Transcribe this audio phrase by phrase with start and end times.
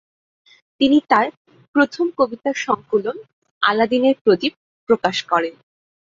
[0.81, 1.27] তিনি তার
[1.75, 3.17] প্রথম কবিতার সংকলন
[3.61, 4.53] আলাদিনের প্রদীপ
[4.89, 5.53] প্রকাশ করেন।